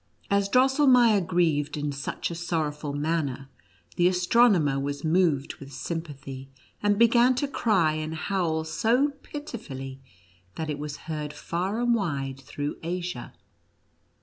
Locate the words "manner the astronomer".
2.91-4.79